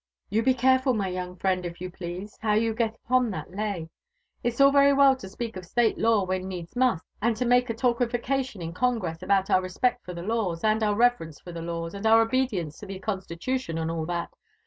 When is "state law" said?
5.63-6.25